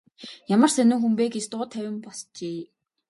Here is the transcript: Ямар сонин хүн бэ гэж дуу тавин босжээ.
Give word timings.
Ямар 0.55 0.71
сонин 0.73 0.99
хүн 1.01 1.13
бэ 1.17 1.25
гэж 1.33 1.45
дуу 1.51 1.65
тавин 1.73 1.95
босжээ. 2.03 2.59